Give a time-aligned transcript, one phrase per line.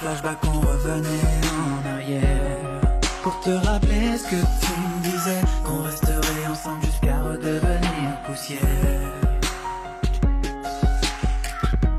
[0.00, 1.08] flashback, on revenait
[1.62, 2.80] en arrière.
[3.22, 8.60] Pour te rappeler ce que tu me disais, qu'on resterait ensemble jusqu'à redevenir poussière.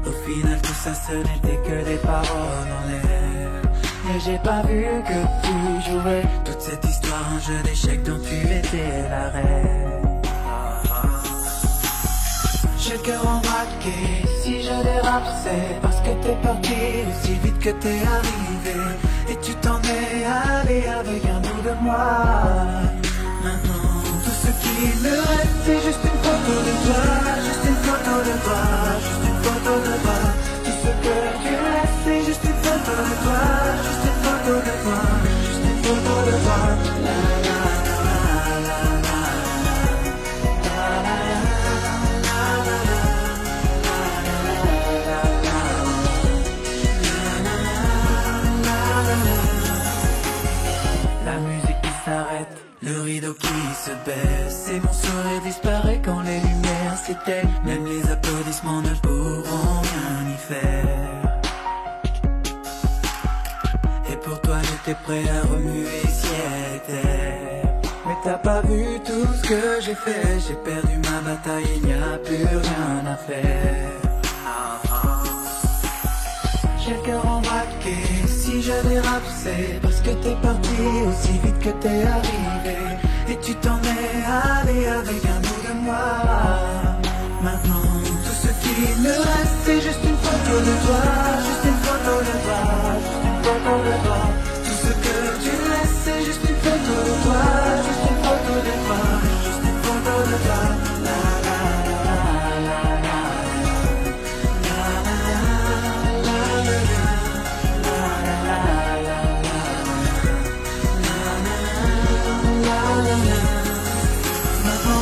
[0.06, 3.62] Au final, tout ça, ce n'était que des paroles en l'air.
[4.16, 8.36] Et j'ai pas vu que tu jouais toute cette histoire, un jeu d'échecs dont tu
[8.36, 10.22] étais la reine.
[12.80, 16.74] J'ai le cœur embraqué, si je dérape c'est parce que t'es parti
[17.10, 18.80] aussi vite que t'es arrivé
[19.30, 22.97] Et tu t'en es allé avec un bout de moi
[53.08, 54.70] rideau qui se baisse.
[54.74, 57.58] Et mon sourire disparaît quand les lumières s'éteignent.
[57.64, 61.40] Même les applaudissements ne pourront rien y faire.
[64.12, 67.74] Et pour toi j'étais prêt à remuer ciel et terre.
[68.06, 70.40] Mais t'as pas vu tout ce que j'ai fait?
[70.46, 73.92] J'ai perdu ma bataille, il n'y a plus rien à faire.
[76.80, 77.98] J'ai le cœur embraqué,
[78.28, 82.37] si je dérape c'est parce que t'es parti aussi vite que t'es arrivé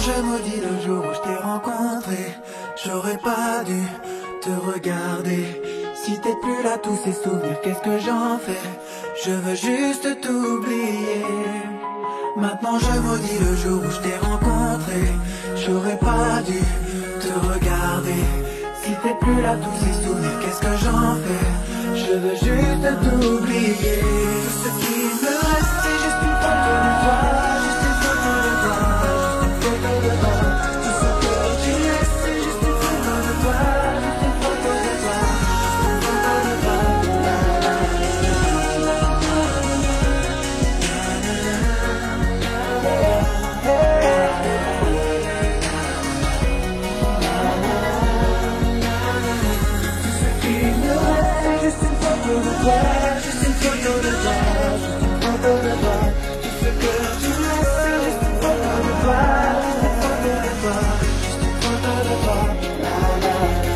[0.06, 2.22] je maudis le jour où je t'ai rencontré
[2.84, 3.82] J'aurais pas dû
[4.42, 5.44] te regarder.
[5.96, 8.66] Si t'es plus là tous ces souvenirs qu'est-ce que j'en fais?
[9.24, 11.26] Je veux juste t'oublier.
[12.36, 15.02] Maintenant je maudis le jour où je t'ai rencontré
[15.56, 16.60] J'aurais pas dû
[17.24, 18.24] te regarder.
[18.84, 21.48] Si t'es plus là tous ces souvenirs qu'est-ce que j'en fais?
[22.04, 24.06] Je veux juste t'oublier
[62.04, 63.75] the dark night.